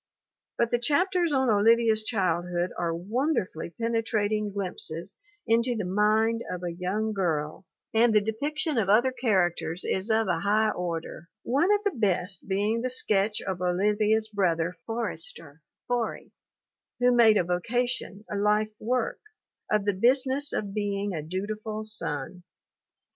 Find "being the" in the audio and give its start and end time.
12.47-12.89